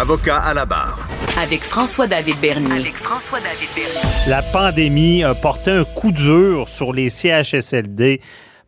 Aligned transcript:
Avocat 0.00 0.38
à 0.38 0.54
la 0.54 0.64
barre. 0.64 1.06
Avec 1.38 1.60
François-David 1.60 2.40
Bernier. 2.40 2.72
avec 2.72 2.96
François-David 2.96 3.68
Bernier. 3.74 4.30
La 4.30 4.40
pandémie 4.40 5.22
a 5.22 5.34
porté 5.34 5.72
un 5.72 5.84
coup 5.84 6.10
dur 6.10 6.70
sur 6.70 6.94
les 6.94 7.10
CHSLD. 7.10 8.22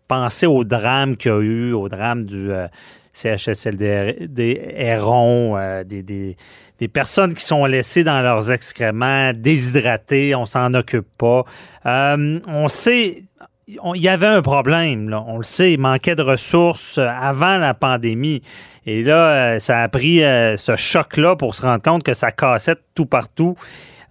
Pensez 0.06 0.45
au 0.45 0.62
drame 0.64 1.16
qu'il 1.16 1.30
y 1.30 1.34
a 1.34 1.40
eu, 1.40 1.73
au 1.73 1.88
drame 1.88 2.24
du 2.24 2.52
euh, 2.52 2.68
CHSLD 3.14 4.26
des 4.28 4.60
Hérons, 4.76 5.56
euh, 5.56 5.84
des, 5.84 6.02
des, 6.02 6.37
des 6.78 6.88
personnes 6.88 7.34
qui 7.34 7.45
sont 7.46 7.64
laissées 7.64 8.04
dans 8.04 8.20
leurs 8.20 8.52
excréments, 8.52 9.32
déshydratées, 9.32 10.34
on 10.34 10.45
s'en 10.45 10.74
occupe 10.74 11.09
pas. 11.16 11.45
Euh, 11.87 12.40
on 12.46 12.68
sait, 12.68 13.23
il 13.69 14.02
y 14.02 14.09
avait 14.09 14.27
un 14.27 14.43
problème, 14.43 15.09
là, 15.09 15.25
on 15.27 15.37
le 15.37 15.43
sait, 15.45 15.73
il 15.73 15.80
manquait 15.80 16.16
de 16.16 16.23
ressources 16.23 16.98
euh, 16.98 17.07
avant 17.09 17.59
la 17.59 17.75
pandémie. 17.75 18.43
Et 18.87 19.02
là, 19.02 19.55
euh, 19.55 19.59
ça 19.59 19.80
a 19.80 19.88
pris 19.88 20.25
euh, 20.25 20.57
ce 20.57 20.75
choc-là 20.77 21.37
pour 21.37 21.55
se 21.55 21.62
rendre 21.62 21.83
compte 21.83 22.02
que 22.02 22.15
ça 22.15 22.33
cassait 22.33 22.77
tout 22.95 23.07
partout. 23.07 23.55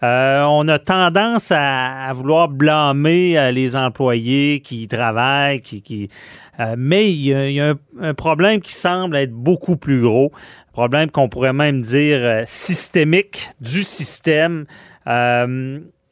Euh, 0.04 0.42
on 0.44 0.68
a 0.68 0.80
tendance 0.80 1.52
à, 1.56 2.12
vouloir 2.14 2.50
blâmer 2.50 3.52
les 3.52 3.76
employés 3.76 4.62
qui 4.62 4.88
travaillent, 4.88 5.62
qui, 5.62 5.84
qui, 5.84 6.10
euh, 6.60 6.74
mais 6.76 7.12
il 7.12 7.22
y 7.22 7.62
a, 7.62 7.70
un, 7.70 7.76
un 8.00 8.14
problème 8.16 8.62
qui 8.62 8.74
semble 8.74 9.16
être 9.18 9.32
beaucoup 9.32 9.78
plus 9.78 10.02
gros, 10.02 10.32
un 10.70 10.72
problème 10.72 11.12
qu'on 11.12 11.30
pourrait 11.30 11.54
même 11.54 11.82
dire 11.82 12.44
systémique 12.48 13.48
du 13.60 13.84
système. 13.84 14.66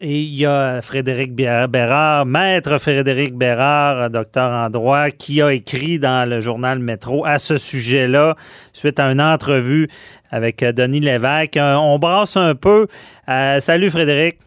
Et 0.02 0.22
il 0.22 0.36
y 0.36 0.46
a 0.46 0.82
Frédéric 0.82 1.36
Bé- 1.36 1.66
Bérard, 1.70 2.26
maître 2.26 2.78
Frédéric 2.78 3.34
Bérard, 3.36 4.04
euh, 4.04 4.08
docteur 4.10 4.50
en 4.50 4.70
droit, 4.70 5.10
qui 5.10 5.42
a 5.42 5.52
écrit 5.52 6.00
dans 6.00 6.28
le 6.28 6.40
journal 6.40 6.80
Métro 6.80 7.26
à 7.26 7.38
ce 7.38 7.58
sujet-là, 7.58 8.36
suite 8.72 8.98
à 9.02 9.12
une 9.12 9.20
entrevue 9.20 9.90
avec 10.32 10.64
euh, 10.64 10.72
Denis 10.72 11.02
Lévesque. 11.02 11.58
Euh, 11.58 11.76
on 11.76 12.00
brasse 12.00 12.38
un 12.38 12.56
peu. 12.56 12.88
Euh, 13.28 13.60
salut 13.60 13.90
Frédéric. 13.90 14.38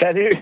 Salut. 0.00 0.34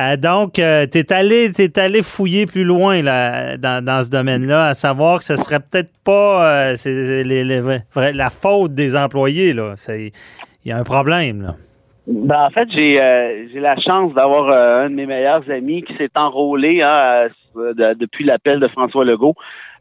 Euh, 0.00 0.16
donc, 0.16 0.58
euh, 0.58 0.84
t'es 0.86 1.12
allé, 1.12 1.52
t'es 1.52 1.78
allé 1.78 2.02
fouiller 2.02 2.46
plus 2.46 2.64
loin 2.64 3.02
là, 3.02 3.56
dans, 3.56 3.84
dans 3.84 4.02
ce 4.02 4.10
domaine-là, 4.10 4.66
à 4.66 4.74
savoir 4.74 5.20
que 5.20 5.24
ce 5.24 5.36
serait 5.36 5.60
peut-être 5.60 5.92
pas 6.02 6.44
euh, 6.72 6.76
c'est 6.76 7.22
les- 7.22 7.44
la 7.44 8.30
faute 8.30 8.72
des 8.72 8.96
employés. 8.96 9.54
Il 9.54 10.10
y 10.64 10.72
a 10.72 10.76
un 10.76 10.82
problème. 10.82 11.42
Là. 11.42 11.54
Ben, 12.06 12.46
en 12.46 12.50
fait, 12.50 12.68
j'ai 12.72 13.00
euh, 13.00 13.46
j'ai 13.52 13.60
la 13.60 13.76
chance 13.76 14.12
d'avoir 14.14 14.48
euh, 14.48 14.84
un 14.86 14.90
de 14.90 14.94
mes 14.96 15.06
meilleurs 15.06 15.48
amis 15.50 15.82
qui 15.82 15.94
s'est 15.96 16.10
enrôlé 16.16 16.82
hein, 16.82 17.28
euh, 17.56 17.74
de- 17.74 17.94
depuis 17.94 18.24
l'appel 18.24 18.58
de 18.58 18.66
François 18.68 19.04
Legault 19.04 19.34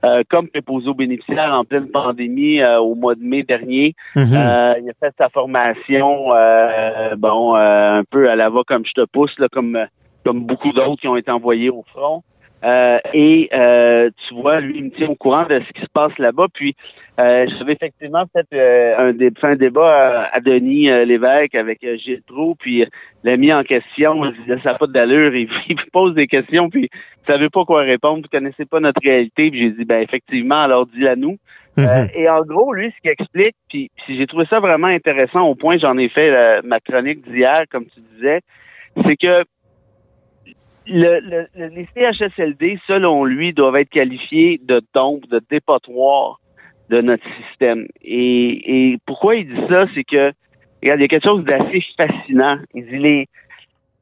euh, 0.03 0.21
comme 0.29 0.47
préposé 0.47 0.87
aux 0.89 0.93
bénéficiaires 0.93 1.53
en 1.53 1.63
pleine 1.63 1.89
pandémie 1.89 2.61
euh, 2.61 2.79
au 2.79 2.93
mois 2.95 3.15
de 3.15 3.23
mai 3.23 3.41
dernier. 3.43 3.95
Mhm. 4.15 4.23
Euh, 4.35 4.73
il 4.81 4.89
a 4.89 4.93
fait 4.99 5.13
sa 5.17 5.29
formation, 5.29 6.33
euh, 6.35 7.15
bon, 7.17 7.55
euh, 7.55 7.99
un 7.99 8.03
peu 8.03 8.29
à 8.29 8.35
la 8.35 8.49
va 8.49 8.61
comme 8.67 8.85
je 8.85 8.93
te 8.93 9.05
pousse, 9.11 9.33
là, 9.39 9.47
comme 9.51 9.77
comme 10.23 10.41
beaucoup 10.45 10.71
d'autres 10.73 11.01
qui 11.01 11.07
ont 11.07 11.17
été 11.17 11.31
envoyés 11.31 11.71
au 11.71 11.83
front. 11.91 12.21
Euh, 12.63 12.99
et 13.15 13.49
euh, 13.53 14.11
tu 14.27 14.35
vois, 14.35 14.59
lui, 14.59 14.77
il 14.77 14.83
me 14.85 14.89
tient 14.91 15.09
au 15.09 15.15
courant 15.15 15.45
de 15.47 15.59
ce 15.59 15.73
qui 15.73 15.81
se 15.81 15.89
passe 15.91 16.15
là-bas. 16.19 16.45
Puis, 16.53 16.75
euh, 17.19 17.45
j'avais 17.59 17.73
effectivement 17.73 18.23
fait 18.33 18.45
euh, 18.53 18.95
un, 18.97 19.13
dé- 19.13 19.31
un 19.43 19.55
débat 19.55 20.23
à, 20.31 20.35
à 20.35 20.39
Denis 20.39 20.89
euh, 20.89 21.03
Lévesque 21.05 21.55
avec 21.55 21.83
euh, 21.83 21.97
Gilles 21.97 22.23
Proulx, 22.25 22.55
puis 22.59 22.83
euh, 22.83 22.87
l'a 23.23 23.37
mis 23.37 23.51
en 23.53 23.63
question. 23.63 24.25
Il 24.25 24.33
disait, 24.41 24.59
ça 24.63 24.71
n'a 24.73 24.77
pas 24.77 24.87
d'allure. 24.87 25.35
Il, 25.35 25.49
il 25.69 25.75
pose 25.91 26.15
des 26.15 26.27
questions, 26.27 26.69
puis 26.69 26.89
il 26.91 27.25
savait 27.27 27.49
pas 27.49 27.63
quoi 27.65 27.81
répondre. 27.81 28.23
Vous 28.23 28.29
connaissez 28.37 28.65
pas 28.65 28.79
notre 28.79 29.01
réalité. 29.03 29.51
Puis 29.51 29.59
j'ai 29.59 29.71
dit, 29.71 29.85
ben 29.85 30.01
effectivement, 30.01 30.61
alors 30.63 30.87
dis-la 30.87 31.15
nous. 31.15 31.37
Mhm. 31.77 32.09
Et 32.15 32.29
en 32.29 32.41
gros, 32.43 32.73
lui, 32.73 32.91
ce 32.95 33.01
qu'il 33.01 33.11
explique, 33.11 33.55
puis, 33.69 33.89
puis 34.05 34.17
j'ai 34.17 34.27
trouvé 34.27 34.45
ça 34.49 34.59
vraiment 34.59 34.87
intéressant 34.87 35.41
au 35.47 35.55
point, 35.55 35.77
j'en 35.77 35.97
ai 35.97 36.09
fait 36.09 36.61
ma 36.63 36.79
chronique 36.79 37.21
d'hier, 37.29 37.63
comme 37.71 37.85
tu 37.85 37.99
disais, 38.15 38.39
c'est 39.05 39.15
que 39.15 39.43
le, 40.87 41.19
le- 41.19 41.47
le- 41.55 41.67
les 41.67 41.87
CHSLD, 41.95 42.79
selon 42.87 43.23
lui, 43.23 43.53
doivent 43.53 43.75
être 43.77 43.89
qualifiés 43.89 44.59
de 44.63 44.81
dompes, 44.93 45.27
de 45.29 45.39
dépotoirs 45.49 46.39
de 46.91 47.01
notre 47.01 47.25
système. 47.47 47.87
Et, 48.03 48.97
pourquoi 49.05 49.35
il 49.37 49.47
dit 49.47 49.61
ça, 49.69 49.85
c'est 49.95 50.03
que, 50.03 50.31
regarde, 50.83 50.99
il 50.99 51.01
y 51.01 51.05
a 51.05 51.07
quelque 51.07 51.23
chose 51.23 51.43
d'assez 51.45 51.81
fascinant. 51.95 52.57
Il 52.73 52.85
dit 52.85 52.97
les, 52.97 53.27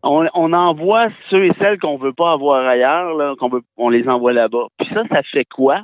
on, 0.01 0.53
envoie 0.53 1.09
ceux 1.29 1.45
et 1.45 1.51
celles 1.59 1.79
qu'on 1.79 1.97
veut 1.97 2.13
pas 2.13 2.33
avoir 2.33 2.65
ailleurs, 2.65 3.13
là, 3.15 3.35
qu'on 3.39 3.49
veut, 3.49 3.61
on 3.77 3.89
les 3.89 4.07
envoie 4.09 4.33
là-bas. 4.33 4.67
Puis 4.77 4.89
ça, 4.93 5.03
ça 5.07 5.21
fait 5.23 5.45
quoi? 5.45 5.83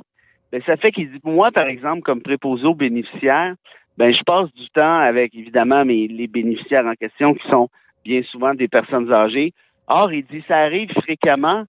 Ben, 0.50 0.60
ça 0.66 0.76
fait 0.76 0.90
qu'il 0.90 1.10
dit, 1.10 1.20
moi, 1.24 1.50
par 1.52 1.66
exemple, 1.66 2.02
comme 2.02 2.22
préposé 2.22 2.64
aux 2.64 2.74
bénéficiaires, 2.74 3.54
ben, 3.96 4.12
je 4.12 4.22
passe 4.24 4.52
du 4.54 4.68
temps 4.70 4.98
avec, 4.98 5.34
évidemment, 5.34 5.82
les 5.84 6.26
bénéficiaires 6.26 6.86
en 6.86 6.94
question 6.94 7.34
qui 7.34 7.48
sont 7.48 7.68
bien 8.04 8.22
souvent 8.30 8.54
des 8.54 8.68
personnes 8.68 9.12
âgées. 9.12 9.52
Or, 9.86 10.12
il 10.12 10.24
dit, 10.26 10.42
ça 10.48 10.58
arrive 10.58 10.90
fréquemment 11.02 11.64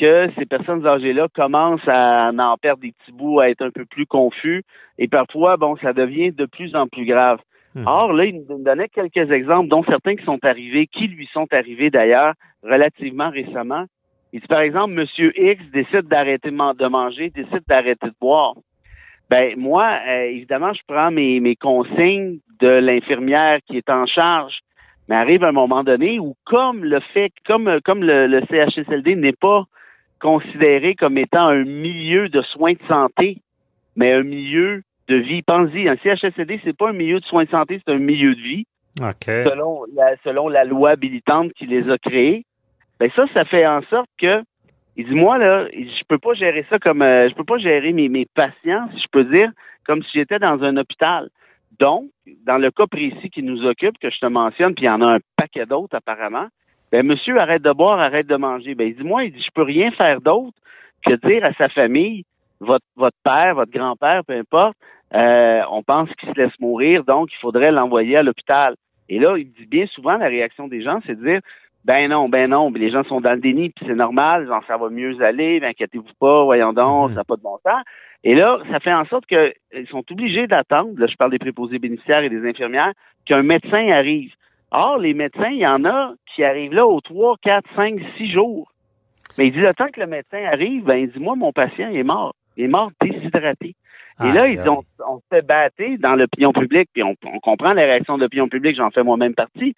que 0.00 0.30
ces 0.38 0.46
personnes 0.46 0.86
âgées-là 0.86 1.28
commencent 1.34 1.86
à 1.86 2.30
en 2.32 2.56
perdre 2.56 2.80
des 2.80 2.92
petits 2.92 3.12
bouts, 3.12 3.40
à 3.40 3.50
être 3.50 3.62
un 3.62 3.70
peu 3.70 3.84
plus 3.84 4.06
confus, 4.06 4.62
et 4.98 5.08
parfois, 5.08 5.56
bon, 5.58 5.76
ça 5.76 5.92
devient 5.92 6.32
de 6.32 6.46
plus 6.46 6.74
en 6.74 6.86
plus 6.86 7.04
grave. 7.04 7.38
Mhm. 7.74 7.84
Or, 7.86 8.12
là, 8.12 8.24
il 8.24 8.44
nous 8.48 8.64
donnait 8.64 8.88
quelques 8.88 9.30
exemples, 9.30 9.68
dont 9.68 9.84
certains 9.84 10.16
qui 10.16 10.24
sont 10.24 10.42
arrivés, 10.44 10.86
qui 10.86 11.06
lui 11.06 11.28
sont 11.32 11.46
arrivés 11.52 11.90
d'ailleurs 11.90 12.32
relativement 12.62 13.30
récemment. 13.30 13.84
Il 14.32 14.40
dit, 14.40 14.46
par 14.46 14.60
exemple, 14.60 14.94
Monsieur 14.94 15.32
X 15.38 15.62
décide 15.72 16.08
d'arrêter 16.08 16.50
de 16.50 16.56
man- 16.56 16.76
de 16.76 16.86
manger, 16.86 17.30
décide 17.30 17.62
d'arrêter 17.68 18.06
de 18.06 18.14
boire. 18.20 18.54
Ben 19.28 19.54
moi, 19.56 19.98
euh, 20.08 20.22
évidemment, 20.24 20.72
je 20.72 20.80
prends 20.88 21.10
mes, 21.10 21.38
mes 21.40 21.56
consignes 21.56 22.38
de 22.60 22.68
l'infirmière 22.68 23.58
qui 23.66 23.76
est 23.76 23.90
en 23.90 24.06
charge. 24.06 24.58
Mais 25.08 25.16
arrive 25.16 25.44
un 25.44 25.52
moment 25.52 25.84
donné 25.84 26.18
où, 26.18 26.34
comme 26.44 26.84
le 26.84 27.00
fait, 27.12 27.32
comme 27.46 27.80
comme 27.84 28.02
le, 28.02 28.26
le 28.26 28.40
CHSLD 28.48 29.16
n'est 29.16 29.32
pas 29.32 29.64
considéré 30.20 30.94
comme 30.94 31.18
étant 31.18 31.48
un 31.48 31.64
milieu 31.64 32.28
de 32.28 32.42
soins 32.42 32.74
de 32.74 32.86
santé, 32.88 33.38
mais 33.96 34.12
un 34.12 34.22
milieu 34.22 34.82
de 35.08 35.16
vie. 35.16 35.42
Pensez-y, 35.42 35.88
un 35.88 35.96
CHSLD, 35.96 36.60
c'est 36.64 36.76
pas 36.76 36.90
un 36.90 36.92
milieu 36.92 37.20
de 37.20 37.24
soins 37.24 37.44
de 37.44 37.50
santé, 37.50 37.80
c'est 37.84 37.92
un 37.92 37.98
milieu 37.98 38.34
de 38.34 38.40
vie 38.40 38.66
OK. 39.00 39.24
selon 39.24 39.84
la, 39.94 40.16
selon 40.24 40.48
la 40.48 40.64
loi 40.64 40.90
habilitante 40.90 41.52
qui 41.54 41.66
les 41.66 41.88
a 41.90 41.98
créés, 41.98 42.44
ben 42.98 43.10
ça, 43.16 43.24
ça 43.32 43.44
fait 43.44 43.66
en 43.66 43.82
sorte 43.82 44.10
que 44.18 44.42
il 44.96 45.06
dit 45.06 45.14
moi 45.14 45.38
là, 45.38 45.66
je 45.72 46.02
peux 46.08 46.18
pas 46.18 46.34
gérer 46.34 46.66
ça 46.68 46.78
comme 46.78 47.02
euh, 47.02 47.28
je 47.28 47.34
peux 47.34 47.44
pas 47.44 47.58
gérer 47.58 47.92
mes, 47.92 48.08
mes 48.08 48.26
patients, 48.26 48.88
si 48.94 49.00
je 49.00 49.08
peux 49.10 49.24
dire, 49.24 49.50
comme 49.86 50.02
si 50.02 50.10
j'étais 50.14 50.38
dans 50.38 50.62
un 50.62 50.76
hôpital. 50.76 51.30
Donc, 51.78 52.10
dans 52.44 52.58
le 52.58 52.70
cas 52.70 52.86
précis 52.86 53.30
qui 53.30 53.42
nous 53.42 53.64
occupe, 53.64 53.98
que 53.98 54.10
je 54.10 54.18
te 54.18 54.26
mentionne, 54.26 54.74
puis 54.74 54.84
il 54.84 54.88
y 54.88 54.90
en 54.90 55.00
a 55.00 55.14
un 55.14 55.18
paquet 55.36 55.64
d'autres 55.64 55.96
apparemment, 55.96 56.48
ben 56.92 57.06
monsieur 57.06 57.38
arrête 57.38 57.62
de 57.62 57.72
boire, 57.72 57.98
arrête 58.00 58.26
de 58.26 58.36
manger. 58.36 58.74
Ben 58.74 58.88
il 58.88 58.96
dit 58.96 59.04
moi, 59.04 59.24
il 59.24 59.32
dit 59.32 59.42
je 59.42 59.50
peux 59.54 59.62
rien 59.62 59.90
faire 59.92 60.20
d'autre 60.20 60.56
que 61.06 61.14
dire 61.26 61.44
à 61.44 61.52
sa 61.54 61.68
famille, 61.68 62.24
votre 62.60 62.84
votre 62.96 63.16
père, 63.24 63.54
votre 63.54 63.72
grand-père, 63.72 64.24
peu 64.24 64.34
importe, 64.34 64.76
euh, 65.14 65.60
on 65.70 65.82
pense 65.82 66.08
qu'il 66.14 66.28
se 66.28 66.34
laisse 66.40 66.58
mourir, 66.60 67.04
donc 67.04 67.30
il 67.32 67.38
faudrait 67.38 67.72
l'envoyer 67.72 68.16
à 68.16 68.22
l'hôpital. 68.22 68.74
Et 69.08 69.18
là, 69.18 69.36
il 69.36 69.50
dit 69.52 69.66
bien 69.66 69.86
souvent, 69.86 70.16
la 70.16 70.28
réaction 70.28 70.68
des 70.68 70.82
gens, 70.82 71.00
c'est 71.04 71.18
de 71.18 71.24
dire, 71.24 71.40
ben 71.84 72.08
non, 72.10 72.28
ben 72.28 72.50
non, 72.50 72.70
les 72.70 72.90
gens 72.90 73.02
sont 73.04 73.20
dans 73.20 73.32
le 73.32 73.40
déni, 73.40 73.70
puis 73.70 73.86
c'est 73.88 73.94
normal, 73.94 74.46
genre, 74.46 74.62
ça 74.68 74.76
va 74.76 74.88
mieux 74.90 75.20
aller, 75.22 75.58
ben, 75.60 75.70
inquiétez-vous 75.70 76.14
pas, 76.20 76.44
voyons 76.44 76.72
donc, 76.72 77.08
Mhm. 77.08 77.14
ça 77.14 77.20
n'a 77.20 77.24
pas 77.24 77.36
de 77.36 77.42
bon 77.42 77.58
sens. 77.64 77.82
Et 78.22 78.34
là, 78.34 78.58
ça 78.70 78.80
fait 78.80 78.92
en 78.92 79.06
sorte 79.06 79.24
qu'ils 79.26 79.86
sont 79.90 80.04
obligés 80.10 80.46
d'attendre, 80.46 80.92
là, 80.98 81.06
je 81.06 81.16
parle 81.16 81.30
des 81.30 81.38
préposés 81.38 81.78
bénéficiaires 81.78 82.22
et 82.22 82.28
des 82.28 82.46
infirmières, 82.48 82.92
qu'un 83.24 83.42
médecin 83.42 83.88
arrive. 83.90 84.32
Or, 84.72 84.98
les 84.98 85.14
médecins, 85.14 85.50
il 85.50 85.58
y 85.58 85.66
en 85.66 85.84
a 85.84 86.12
qui 86.34 86.44
arrivent 86.44 86.74
là 86.74 86.86
aux 86.86 87.00
3, 87.00 87.36
4, 87.42 87.64
5, 87.74 88.00
6 88.16 88.30
jours. 88.30 88.72
Mais 89.38 89.48
il 89.48 89.52
dit, 89.52 89.60
le 89.60 89.74
temps 89.74 89.88
que 89.92 90.00
le 90.00 90.06
médecin 90.06 90.44
arrive, 90.44 90.84
ben, 90.84 90.96
il 90.96 91.10
dit, 91.10 91.18
moi, 91.18 91.34
mon 91.36 91.52
patient, 91.52 91.88
il 91.88 91.98
est 91.98 92.04
mort. 92.04 92.34
Il 92.56 92.64
est 92.64 92.68
mort 92.68 92.90
déshydraté. 93.00 93.74
Et 94.22 94.32
là, 94.32 94.48
ils 94.48 94.60
ont, 94.68 94.82
on 95.08 95.16
se 95.16 95.24
fait 95.30 95.46
battre 95.46 95.82
dans 95.98 96.14
l'opinion 96.14 96.52
publique, 96.52 96.90
puis 96.92 97.02
on, 97.02 97.14
on 97.24 97.38
comprend 97.38 97.72
les 97.72 97.86
réactions 97.86 98.18
de 98.18 98.24
l'opinion 98.24 98.48
publique, 98.48 98.76
j'en 98.76 98.90
fais 98.90 99.02
moi-même 99.02 99.34
partie. 99.34 99.74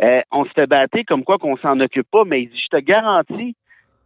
Euh, 0.00 0.22
on 0.30 0.44
se 0.44 0.50
fait 0.50 0.68
battre 0.68 0.96
comme 1.08 1.24
quoi 1.24 1.38
qu'on 1.38 1.56
s'en 1.56 1.80
occupe 1.80 2.08
pas, 2.08 2.22
mais 2.24 2.42
il 2.42 2.50
dit, 2.50 2.62
je 2.70 2.76
te 2.76 2.80
garantis 2.80 3.56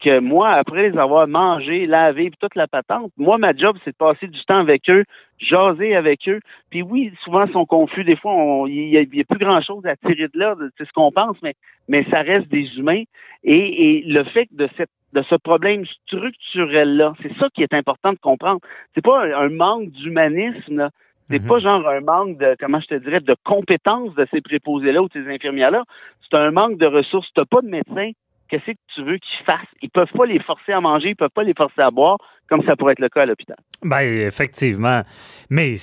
que 0.00 0.20
moi, 0.20 0.50
après 0.50 0.90
les 0.90 0.98
avoir 0.98 1.26
mangés, 1.26 1.86
lavés, 1.86 2.30
toute 2.40 2.54
la 2.54 2.66
patente, 2.66 3.12
moi, 3.16 3.38
ma 3.38 3.54
job, 3.54 3.76
c'est 3.84 3.90
de 3.90 3.96
passer 3.96 4.26
du 4.26 4.40
temps 4.44 4.58
avec 4.58 4.88
eux, 4.88 5.04
jaser 5.38 5.94
avec 5.94 6.28
eux. 6.28 6.40
Puis 6.70 6.82
oui, 6.82 7.12
souvent, 7.24 7.46
ils 7.46 7.52
sont 7.52 7.66
confus. 7.66 8.04
Des 8.04 8.16
fois, 8.16 8.32
il 8.68 8.90
n'y 8.90 8.96
a, 8.96 9.24
plus 9.24 9.38
grand-chose 9.38 9.84
à 9.86 9.96
tirer 9.96 10.28
de 10.28 10.38
là, 10.38 10.54
c'est 10.76 10.86
ce 10.86 10.92
qu'on 10.92 11.12
pense, 11.12 11.36
mais, 11.42 11.54
mais 11.88 12.04
ça 12.10 12.22
reste 12.22 12.48
des 12.48 12.66
humains. 12.76 13.02
Et, 13.44 13.98
et 13.98 14.02
le 14.06 14.24
fait 14.24 14.48
de 14.52 14.68
cette 14.76 14.90
de 15.12 15.22
ce 15.22 15.34
problème 15.36 15.84
structurel-là, 16.06 17.14
c'est 17.22 17.34
ça 17.38 17.48
qui 17.54 17.62
est 17.62 17.72
important 17.72 18.12
de 18.12 18.18
comprendre. 18.18 18.60
C'est 18.94 19.04
pas 19.04 19.24
un, 19.24 19.48
manque 19.48 19.90
d'humanisme, 19.90 20.90
c'est 21.30 21.40
mhm. 21.40 21.48
pas 21.48 21.58
genre 21.60 21.88
un 21.88 22.00
manque 22.00 22.38
de, 22.38 22.56
comment 22.60 22.80
je 22.80 22.86
te 22.86 22.94
dirais, 22.94 23.20
de 23.20 23.36
compétences 23.44 24.14
de 24.14 24.26
ces 24.30 24.40
préposés-là 24.40 25.02
ou 25.02 25.08
de 25.08 25.12
ces 25.14 25.28
infirmières-là. 25.28 25.84
C'est 26.22 26.36
un 26.36 26.50
manque 26.50 26.78
de 26.78 26.86
ressources. 26.86 27.28
T'as 27.34 27.46
pas 27.46 27.62
de 27.62 27.68
médecin 27.68 28.10
qu'est-ce 28.48 28.72
que 28.72 28.78
tu 28.94 29.04
veux 29.04 29.18
qu'ils 29.18 29.44
fassent? 29.44 29.68
Ils 29.82 29.90
peuvent 29.90 30.12
pas 30.16 30.26
les 30.26 30.40
forcer 30.40 30.72
à 30.72 30.80
manger, 30.80 31.10
ils 31.10 31.16
peuvent 31.16 31.30
pas 31.30 31.42
les 31.42 31.54
forcer 31.54 31.80
à 31.80 31.90
boire, 31.90 32.18
comme 32.48 32.62
ça 32.64 32.76
pourrait 32.76 32.92
être 32.92 33.00
le 33.00 33.08
cas 33.08 33.22
à 33.22 33.26
l'hôpital. 33.26 33.56
Ben, 33.82 34.02
effectivement. 34.02 35.02
Mais 35.50 35.74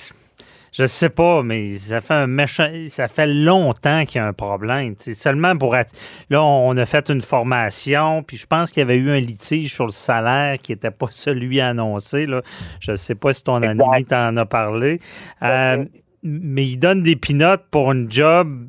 je 0.77 0.85
sais 0.85 1.09
pas, 1.09 1.41
mais 1.41 1.71
ça 1.71 2.01
fait 2.01 2.13
un 2.13 2.27
méchant, 2.27 2.69
ça 2.89 3.07
fait 3.07 3.27
longtemps 3.27 4.05
qu'il 4.05 4.17
y 4.17 4.19
a 4.19 4.27
un 4.27 4.33
problème. 4.33 4.95
C'est 4.97 5.13
seulement 5.13 5.55
pour 5.57 5.75
être, 5.77 5.93
là, 6.29 6.43
on 6.43 6.75
a 6.75 6.85
fait 6.85 7.09
une 7.09 7.21
formation, 7.21 8.23
puis 8.23 8.35
je 8.35 8.45
pense 8.45 8.71
qu'il 8.71 8.81
y 8.81 8.83
avait 8.83 8.97
eu 8.97 9.09
un 9.09 9.19
litige 9.19 9.73
sur 9.73 9.85
le 9.85 9.91
salaire 9.91 10.59
qui 10.59 10.73
n'était 10.73 10.91
pas 10.91 11.07
celui 11.11 11.61
annoncé. 11.61 12.25
Là. 12.25 12.41
Je 12.81 12.95
sais 12.95 13.15
pas 13.15 13.31
si 13.31 13.43
ton 13.43 13.61
ami 13.63 14.03
t'en 14.03 14.35
a 14.35 14.45
parlé. 14.45 14.99
Euh, 15.43 15.85
mais 16.23 16.65
il 16.65 16.77
donne 16.77 17.03
des 17.03 17.15
pinottes 17.15 17.65
pour 17.69 17.91
une 17.91 18.11
job 18.11 18.67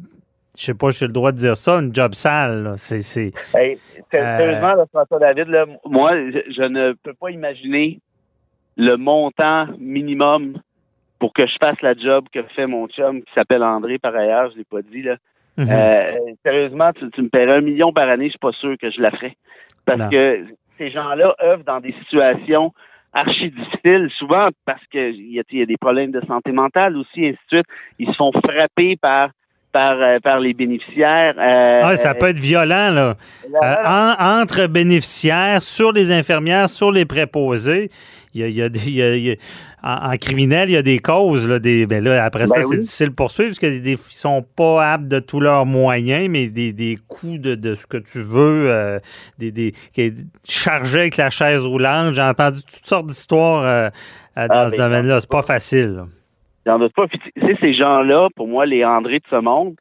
je 0.56 0.64
sais 0.64 0.74
pas 0.74 0.90
si 0.90 1.00
j'ai 1.00 1.06
le 1.06 1.12
droit 1.12 1.32
de 1.32 1.36
dire 1.36 1.56
ça, 1.56 1.74
une 1.74 1.94
job 1.94 2.14
sale. 2.14 2.74
C'est, 2.76 3.00
c'est, 3.02 3.32
sérieusement, 4.10 4.74
François 4.92 5.18
David, 5.18 5.48
moi, 5.84 6.12
je, 6.14 6.62
ne 6.62 6.92
peux 7.02 7.14
pas 7.14 7.30
imaginer 7.30 8.00
le 8.76 8.96
montant 8.96 9.66
minimum 9.78 10.54
pour 11.18 11.32
que 11.32 11.46
je 11.46 11.54
fasse 11.60 11.80
la 11.82 11.94
job 11.94 12.26
que 12.32 12.42
fait 12.54 12.66
mon 12.66 12.88
chum 12.88 13.22
qui 13.22 13.32
s'appelle 13.34 13.62
André 13.62 13.98
par 13.98 14.14
ailleurs, 14.14 14.50
je 14.52 14.58
l'ai 14.58 14.64
pas 14.64 14.82
dit 14.82 15.02
là. 15.02 15.16
Mhm. 15.56 15.66
Euh, 15.70 16.12
sérieusement, 16.44 16.90
tu, 16.92 17.22
me 17.22 17.28
paierais 17.28 17.56
un 17.56 17.60
million 17.62 17.92
par 17.92 18.08
année, 18.08 18.26
je 18.26 18.30
suis 18.30 18.38
pas 18.38 18.52
sûr 18.52 18.76
que 18.80 18.90
je 18.90 19.00
la 19.00 19.10
ferais. 19.10 19.34
Parce 19.86 20.10
que 20.10 20.44
ces 20.76 20.90
gens-là 20.90 21.34
œuvrent 21.42 21.64
dans 21.64 21.80
des 21.80 21.94
situations 22.00 22.72
archi 23.14 23.50
difficiles, 23.50 24.10
souvent 24.18 24.48
parce 24.66 24.84
qu'il 24.88 25.14
y, 25.14 25.42
y, 25.50 25.62
a 25.62 25.66
des 25.66 25.76
problèmes 25.78 26.10
de 26.10 26.20
santé 26.26 26.52
mentale 26.52 26.98
aussi, 26.98 27.24
ainsi 27.24 27.38
de 27.50 27.56
suite. 27.56 27.66
Ils 27.98 28.08
se 28.08 28.14
font 28.14 28.30
frapper 28.32 28.96
par 28.96 29.30
euh, 29.76 30.20
par, 30.20 30.40
les 30.40 30.54
bénéficiaires. 30.54 31.34
Euh, 31.38 31.80
ah, 31.84 31.96
ça 31.96 32.14
peut 32.14 32.28
être 32.28 32.38
violent, 32.38 32.90
là. 32.90 33.14
Euh, 33.62 34.14
entre 34.18 34.66
bénéficiaires, 34.66 35.62
sur 35.62 35.92
les 35.92 36.12
infirmières, 36.12 36.68
sur 36.68 36.92
les 36.92 37.04
préposés. 37.04 37.90
Il 38.34 38.50
y 38.50 38.60
a, 38.60 38.68
des, 38.68 39.38
en, 39.82 40.14
criminel, 40.18 40.68
il 40.68 40.72
y 40.72 40.76
a 40.76 40.82
des 40.82 40.98
causes. 40.98 41.48
Là, 41.48 41.58
des, 41.58 41.86
ben 41.86 42.04
là, 42.04 42.22
après 42.22 42.46
ça, 42.46 42.56
ben 42.56 42.64
c'est 42.68 42.80
difficile 42.80 43.08
de 43.08 43.14
poursuivre 43.14 43.50
parce 43.50 43.58
qu'ils 43.58 43.82
ne 43.82 43.96
sont 44.10 44.44
pas 44.54 44.92
aptes 44.92 45.08
de 45.08 45.20
tous 45.20 45.40
leurs 45.40 45.64
moyens, 45.64 46.28
mais 46.28 46.48
des, 46.48 46.74
des 46.74 46.98
coûts 47.08 47.38
de, 47.38 47.74
ce 47.74 47.86
que 47.86 47.96
tu 47.96 48.22
veux, 48.22 49.00
des, 49.38 49.52
des, 49.52 49.72
chargés 50.46 51.00
avec 51.00 51.16
la 51.16 51.30
chaise 51.30 51.64
roulante. 51.64 52.14
J'ai 52.14 52.22
entendu 52.22 52.60
toutes 52.62 52.86
sortes 52.86 53.06
d'histoires 53.06 53.90
dans 54.36 54.48
ah, 54.50 54.68
ce 54.68 54.76
ben, 54.76 54.84
domaine-là. 54.84 55.20
C'est 55.20 55.30
pas 55.30 55.42
facile. 55.42 56.02
Pas. 56.66 57.06
Ces 57.60 57.74
gens-là, 57.74 58.28
pour 58.34 58.48
moi, 58.48 58.66
les 58.66 58.84
André 58.84 59.20
de 59.20 59.24
ce 59.30 59.36
monde, 59.36 59.76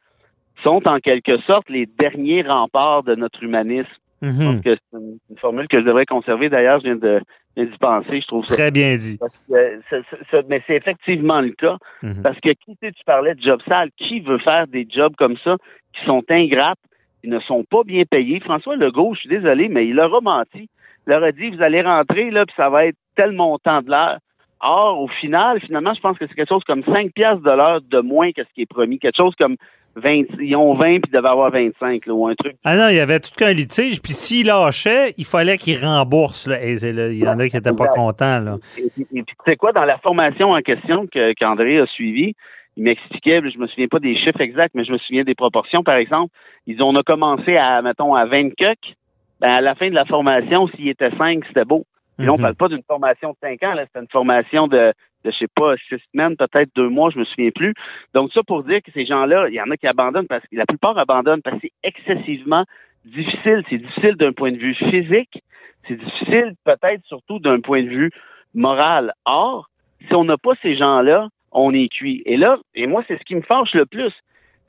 sont 0.64 0.88
en 0.88 1.00
quelque 1.00 1.38
sorte 1.42 1.70
les 1.70 1.86
derniers 1.86 2.44
remparts 2.44 3.04
de 3.04 3.16
notre 3.16 3.44
humanisme. 3.44 3.90
Mm 4.22 4.62
c'est 4.64 4.80
une, 4.94 5.18
formule 5.38 5.68
que 5.68 5.80
je 5.80 5.86
devrais 5.86 6.06
conserver. 6.06 6.50
D'ailleurs, 6.50 6.80
je 6.80 6.86
viens 6.86 6.96
de 6.96 7.22
d'y 7.58 7.78
penser. 7.78 8.22
Je 8.22 8.28
trouve 8.28 8.46
ça. 8.46 8.56
Très 8.56 8.72
bien 8.72 8.96
dit. 8.98 9.18
mais 9.50 10.62
c'est 10.68 10.76
effectivement 10.76 11.42
le 11.42 11.52
cas. 11.52 11.78
Mhm. 12.02 12.22
Parce 12.22 12.40
que 12.40 12.50
qui 12.50 12.78
tu 12.82 13.04
parlais 13.06 13.36
de 13.36 13.42
job 13.42 13.60
sale, 13.68 13.90
qui 13.98 14.20
veut 14.20 14.40
faire 14.40 14.68
des 14.68 14.88
jobs 14.90 15.16
comme 15.16 15.38
ça 15.44 15.58
qui 15.94 16.06
sont 16.06 16.24
ingrates, 16.30 16.80
qui 17.22 17.30
ne 17.30 17.40
sont 17.40 17.64
pas 17.64 17.84
bien 17.84 18.04
payés? 18.10 18.40
François 18.40 18.76
Legault, 18.76 19.14
je 19.16 19.22
suis 19.22 19.30
désolé, 19.30 19.70
mais 19.70 19.88
il 19.88 19.96
leur 19.96 20.14
a 20.16 20.22
menti. 20.22 20.70
Il 21.08 21.10
leur 21.12 21.24
a 21.24 21.32
dit 21.32 21.50
vous 21.50 21.62
allez 21.62 21.82
rentrer 21.82 22.30
là, 22.32 22.46
puis 22.46 22.56
ça 22.58 22.70
va 22.70 22.86
être 22.88 22.98
tel 23.16 23.32
montant 23.32 23.82
de 23.82 23.90
l'heure. 23.90 24.20
Or, 24.68 25.00
au 25.00 25.08
final, 25.08 25.60
finalement, 25.62 25.94
je 25.94 26.02
pense 26.02 26.18
que 26.18 26.26
c'est 26.28 26.34
quelque 26.34 26.50
chose 26.50 26.64
comme 26.64 26.84
5 26.84 27.12
piastres 27.14 27.44
de 27.44 27.52
l'heure 27.52 27.82
de 27.82 28.00
moins 28.00 28.32
que 28.32 28.44
ce 28.44 28.54
qui 28.56 28.64
est 28.64 28.66
promis. 28.66 28.98
Quelque 28.98 29.18
chose 29.18 29.36
comme 29.38 29.58
20, 29.96 30.24
ils 30.42 30.56
ont 30.56 30.74
20 30.74 30.86
puis 30.86 31.02
ils 31.08 31.12
devaient 31.12 31.28
avoir 31.28 31.52
25 31.52 32.02
ou 32.08 32.28
un 32.28 32.34
truc. 32.34 32.56
Ah 32.64 32.76
non, 32.76 32.90
il 32.90 32.96
y 32.96 33.00
avait 33.00 33.20
tout 33.20 33.30
qu'un 33.38 33.54
litige. 33.54 34.02
Puis 34.02 34.14
s'ils 34.14 34.48
lâchaient, 34.48 35.14
il 35.20 35.26
fallait 35.26 35.60
qu'ils 35.60 35.84
remboursent. 35.84 36.48
Là. 36.48 36.58
il 36.66 37.18
y 37.18 37.28
en 37.28 37.38
a 37.38 37.48
qui 37.48 37.56
n'étaient 37.56 37.74
pas 37.74 37.88
contents. 37.90 38.40
Là. 38.40 38.58
Et, 38.78 38.90
puis, 38.90 39.06
tu 39.12 39.36
sais 39.46 39.56
quoi, 39.56 39.72
dans 39.72 39.86
la 39.86 40.00
formation 40.00 40.52
en 40.52 40.62
question 40.62 41.08
qu'André 41.40 41.80
a 41.80 41.86
suivie, 41.86 42.36
il 42.76 42.84
m'expliquait, 42.84 43.42
je 43.48 43.60
me 43.60 43.68
souviens 43.68 43.88
pas 43.88 44.00
des 44.00 44.18
chiffres 44.18 44.42
exacts, 44.42 44.74
mais 44.74 44.84
je 44.84 44.92
me 44.92 44.98
souviens 44.98 45.24
des 45.24 45.36
proportions, 45.36 45.84
par 45.84 45.96
exemple. 45.96 46.34
Ils 46.66 46.82
ont, 46.82 46.90
on 46.90 46.96
a 46.96 47.04
commencé 47.04 47.56
à, 47.56 47.82
mettons, 47.84 48.16
à 48.16 48.26
20 48.26 48.50
coques. 48.50 48.96
Ben, 49.40 49.50
à 49.50 49.62
la 49.62 49.76
fin 49.76 49.90
de 49.90 49.96
la 49.96 50.06
formation, 50.06 50.68
s'il 50.70 50.88
était 50.90 51.12
5, 51.18 51.44
c'était 51.48 51.66
beau. 51.66 51.86
Puis 52.18 52.30
on 52.30 52.38
mhm. 52.38 52.42
parle 52.42 52.56
pas 52.56 52.68
d'une 52.70 52.84
formation 52.84 53.32
de 53.32 53.38
cinq 53.42 53.64
ans, 53.64 53.74
là, 53.74 53.86
c'est 53.92 54.00
une 54.00 54.08
formation 54.10 54.68
de, 54.68 54.94
de, 55.26 55.32
je 55.32 55.38
sais 55.38 55.48
pas, 55.54 55.76
six 55.90 56.02
semaines, 56.12 56.36
peut-être 56.38 56.70
deux 56.76 56.90
mois, 56.90 57.10
je 57.10 57.20
me 57.20 57.26
souviens 57.26 57.52
plus. 57.52 57.74
Donc 58.14 58.32
ça 58.34 58.42
pour 58.44 58.64
dire 58.64 58.82
que 58.82 58.92
ces 58.92 59.06
gens-là, 59.06 59.48
il 59.50 59.56
y 59.56 59.62
en 59.62 59.70
a 59.72 59.78
qui 59.78 59.88
abandonnent 59.88 60.28
parce 60.28 60.44
que 60.44 60.56
la 60.56 60.66
plupart 60.66 60.98
abandonnent 60.98 61.42
parce 61.42 61.58
que 61.58 61.68
c'est 61.68 61.74
excessivement 61.84 62.66
difficile. 63.06 63.64
C'est 63.70 63.78
difficile 63.78 64.16
d'un 64.16 64.34
point 64.34 64.52
de 64.52 64.58
vue 64.58 64.76
physique, 64.76 65.44
c'est 65.88 65.96
difficile 65.96 66.54
peut-être 66.64 67.04
surtout 67.06 67.40
d'un 67.40 67.60
point 67.60 67.84
de 67.84 67.90
vue 67.90 68.12
moral. 68.54 69.14
Or, 69.26 69.70
si 70.08 70.14
on 70.16 70.24
n'a 70.24 70.38
pas 70.38 70.54
ces 70.62 70.76
gens-là, 70.76 71.28
on 71.52 71.74
est 71.74 71.90
cuit. 71.90 72.22
Et 72.26 72.38
là, 72.38 72.58
et 72.74 72.88
moi, 72.88 73.04
c'est 73.08 73.18
ce 73.18 73.24
qui 73.24 73.36
me 73.36 73.42
fâche 73.42 73.74
le 73.74 73.86
plus, 73.86 74.12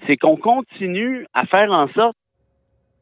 c'est 0.06 0.16
qu'on 0.16 0.36
continue 0.36 1.26
à 1.34 1.46
faire 1.46 1.72
en 1.72 1.88
sorte 1.88 2.16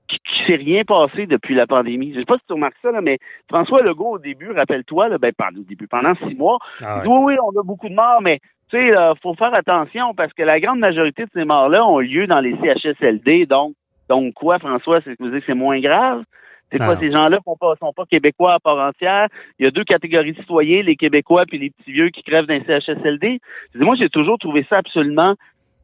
qui, 0.08 0.18
ne 0.40 0.46
s'est 0.46 0.62
rien 0.62 0.84
passé 0.84 1.26
depuis 1.26 1.54
la 1.54 1.66
pandémie. 1.66 2.12
Je 2.12 2.20
sais 2.20 2.24
pas 2.24 2.36
si 2.36 2.46
tu 2.46 2.52
remarques 2.52 2.76
ça, 2.82 2.90
là, 2.90 3.00
mais 3.00 3.18
François 3.48 3.82
Legault, 3.82 4.14
au 4.14 4.18
début, 4.18 4.50
rappelle-toi, 4.52 5.08
là, 5.08 5.18
ben, 5.18 5.32
au 5.56 5.62
début, 5.62 5.86
pendant 5.88 6.14
six 6.16 6.34
mois, 6.34 6.58
ah 6.84 6.96
il 6.98 7.02
dit, 7.02 7.08
oui, 7.08 7.24
oui, 7.24 7.34
on 7.42 7.58
a 7.58 7.62
beaucoup 7.62 7.88
de 7.88 7.94
morts, 7.94 8.20
mais 8.22 8.40
tu 8.70 8.76
sais, 8.78 8.88
il 8.88 9.12
faut 9.22 9.34
faire 9.34 9.54
attention 9.54 10.14
parce 10.14 10.32
que 10.32 10.42
la 10.42 10.60
grande 10.60 10.78
majorité 10.78 11.24
de 11.24 11.30
ces 11.32 11.44
morts-là 11.44 11.86
ont 11.86 11.98
lieu 11.98 12.26
dans 12.26 12.40
les 12.40 12.56
CHSLD. 12.56 13.46
Donc, 13.46 13.74
donc 14.08 14.34
quoi, 14.34 14.58
François, 14.58 15.00
c'est 15.02 15.16
que 15.16 15.40
c'est 15.46 15.54
moins 15.54 15.80
grave? 15.80 16.24
C'est 16.72 16.78
pas 16.78 16.98
ces 16.98 17.12
gens-là 17.12 17.38
ne 17.46 17.54
pas, 17.54 17.74
sont 17.78 17.92
pas 17.92 18.04
québécois 18.06 18.54
à 18.54 18.58
part 18.58 18.78
entière? 18.78 19.28
Il 19.58 19.64
y 19.64 19.68
a 19.68 19.70
deux 19.70 19.84
catégories 19.84 20.32
de 20.32 20.40
citoyens, 20.40 20.82
les 20.82 20.96
Québécois 20.96 21.44
puis 21.46 21.58
les 21.58 21.70
petits 21.70 21.92
vieux 21.92 22.08
qui 22.08 22.22
crèvent 22.22 22.48
les 22.48 22.64
CHSLD. 22.64 23.40
Moi, 23.76 23.94
j'ai 23.96 24.08
toujours 24.08 24.38
trouvé 24.38 24.66
ça 24.68 24.78
absolument 24.78 25.34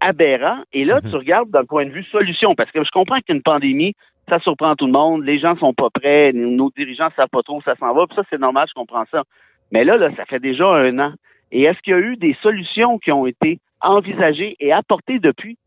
aberrant. 0.01 0.63
Et 0.73 0.85
là, 0.85 1.01
mhm. 1.03 1.11
tu 1.11 1.17
regardes 1.17 1.51
d'un 1.51 1.65
point 1.65 1.85
de 1.85 1.91
vue 1.91 2.05
solution, 2.05 2.55
parce 2.55 2.71
que 2.71 2.83
je 2.83 2.91
comprends 2.91 3.21
qu'une 3.21 3.43
pandémie, 3.43 3.95
ça 4.31 4.39
surprend 4.39 4.75
tout 4.77 4.87
le 4.87 4.93
monde, 4.93 5.25
les 5.25 5.39
gens 5.39 5.57
sont 5.57 5.75
pas 5.75 5.91
prêts, 5.91 6.33
nos 6.33 6.71
dirigeants 6.71 7.11
savent 7.17 7.29
pas 7.29 7.43
trop 7.43 7.61
ça 7.63 7.75
s'en 7.77 7.93
va, 7.93 8.07
puis 8.07 8.17
ça, 8.17 8.23
c'est 8.31 8.41
normal, 8.41 8.67
je 8.69 8.75
comprends 8.75 9.05
ça. 9.11 9.25
Mais 9.73 9.85
là, 9.85 9.97
là, 9.97 10.11
ça 10.17 10.25
fait 10.25 10.41
déjà 10.41 10.67
un 10.67 10.99
an. 10.99 11.13
Et 11.53 11.65
est-ce 11.65 11.79
qu'il 11.81 11.93
y 11.93 11.97
a 11.97 12.01
eu 12.01 12.17
des 12.17 12.37
solutions 12.43 12.99
qui 12.99 13.13
ont 13.13 13.27
été 13.27 13.59
envisagées 13.83 14.57
et 14.61 14.73
apportées 14.73 15.19
depuis? 15.19 15.59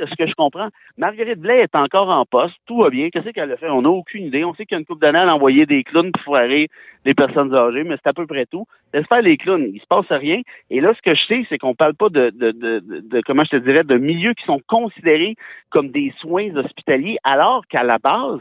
De 0.00 0.06
ce 0.06 0.14
que 0.16 0.26
je 0.26 0.34
comprends. 0.34 0.68
Marguerite 0.96 1.38
Blais 1.38 1.60
est 1.60 1.74
encore 1.74 2.08
en 2.08 2.24
poste, 2.24 2.56
tout 2.66 2.78
va 2.78 2.90
bien. 2.90 3.10
Qu'est-ce 3.10 3.30
qu'elle 3.30 3.52
a 3.52 3.56
fait? 3.56 3.68
On 3.68 3.82
n'a 3.82 3.90
aucune 3.90 4.24
idée. 4.24 4.44
On 4.44 4.54
sait 4.54 4.64
qu'il 4.64 4.74
y 4.74 4.78
a 4.78 4.80
une 4.80 4.86
couple 4.86 5.02
d'années, 5.02 5.20
elle 5.22 5.28
a 5.28 5.34
envoyé 5.34 5.66
des 5.66 5.84
clowns 5.84 6.12
pour 6.12 6.22
foirer 6.22 6.68
les 7.04 7.14
personnes 7.14 7.54
âgées, 7.54 7.84
mais 7.84 7.96
c'est 8.02 8.08
à 8.08 8.12
peu 8.12 8.26
près 8.26 8.46
tout. 8.46 8.66
Laisse 8.92 9.06
faire 9.06 9.22
les 9.22 9.36
clowns, 9.36 9.70
il 9.72 9.80
se 9.80 9.86
passe 9.86 10.10
rien. 10.10 10.40
Et 10.70 10.80
là, 10.80 10.92
ce 10.94 11.02
que 11.02 11.14
je 11.14 11.24
sais, 11.26 11.46
c'est 11.48 11.58
qu'on 11.58 11.74
parle 11.74 11.94
pas 11.94 12.08
de, 12.08 12.30
de, 12.30 12.50
de, 12.50 12.80
de, 12.80 13.20
comment 13.26 13.44
je 13.44 13.50
te 13.50 13.56
dirais, 13.56 13.84
de 13.84 13.96
milieux 13.96 14.34
qui 14.34 14.44
sont 14.44 14.60
considérés 14.66 15.36
comme 15.70 15.90
des 15.90 16.12
soins 16.18 16.54
hospitaliers, 16.56 17.18
alors 17.24 17.66
qu'à 17.66 17.82
la 17.82 17.98
base, 17.98 18.40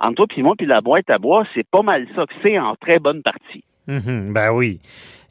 entre 0.00 0.14
toi 0.14 0.26
puis 0.28 0.42
moi 0.42 0.54
puis 0.56 0.66
la 0.66 0.80
boîte 0.80 1.10
à 1.10 1.18
bois, 1.18 1.44
c'est 1.54 1.68
pas 1.68 1.82
mal 1.82 2.06
ça 2.14 2.26
que 2.26 2.34
c'est 2.42 2.58
en 2.58 2.76
très 2.76 2.98
bonne 2.98 3.22
partie. 3.22 3.64
Mhm, 3.88 4.32
ben 4.32 4.50
oui. 4.52 4.80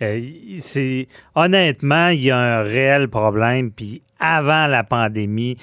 Euh, 0.02 0.22
c'est 0.60 1.08
honnêtement, 1.36 2.10
il 2.10 2.24
y 2.24 2.32
a 2.32 2.38
un 2.38 2.64
réel 2.64 3.08
problème. 3.08 3.72
Puis 3.72 4.02
avant 4.20 4.68
la 4.68 4.84
pandémie, 4.84 5.58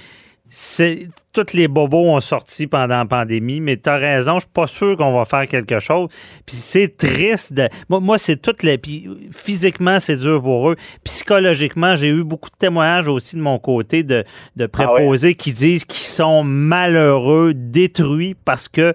c'est 0.48 1.08
tous 1.32 1.52
les 1.52 1.66
bobos 1.66 2.14
ont 2.14 2.20
sorti 2.20 2.68
pendant 2.68 2.98
la 2.98 3.04
pandémie, 3.04 3.60
mais 3.60 3.76
tu 3.76 3.90
as 3.90 3.96
raison, 3.96 4.36
je 4.36 4.42
suis 4.42 4.50
pas 4.54 4.68
sûr 4.68 4.96
qu'on 4.96 5.12
va 5.12 5.24
faire 5.24 5.48
quelque 5.48 5.80
chose. 5.80 6.08
Puis 6.46 6.54
c'est 6.54 6.96
triste. 6.96 7.52
De, 7.52 7.68
moi, 7.88 8.18
c'est 8.18 8.36
toutes 8.36 8.62
les. 8.62 8.78
Puis 8.78 9.08
physiquement, 9.32 9.98
c'est 9.98 10.16
dur 10.16 10.40
pour 10.40 10.70
eux. 10.70 10.76
Psychologiquement, 11.02 11.96
j'ai 11.96 12.08
eu 12.08 12.22
beaucoup 12.22 12.50
de 12.50 12.56
témoignages 12.56 13.08
aussi 13.08 13.34
de 13.34 13.40
mon 13.40 13.58
côté 13.58 14.04
de, 14.04 14.24
de 14.54 14.64
ah 14.64 14.68
préposés 14.68 15.34
qui 15.34 15.52
disent 15.52 15.84
qu'ils 15.84 15.98
sont 15.98 16.44
malheureux, 16.44 17.52
détruits 17.52 18.36
parce 18.44 18.68
que 18.68 18.94